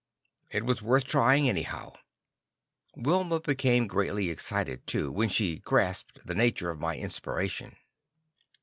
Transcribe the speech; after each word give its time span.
It 0.49 0.65
was 0.65 0.81
worth 0.81 1.03
trying 1.03 1.47
anyhow. 1.47 1.93
Wilma 2.95 3.39
became 3.39 3.85
greatly 3.85 4.31
excited, 4.31 4.87
too, 4.87 5.11
when 5.11 5.29
she 5.29 5.59
grasped 5.59 6.25
the 6.25 6.33
nature 6.33 6.71
of 6.71 6.79
my 6.79 6.97
inspiration. 6.97 7.75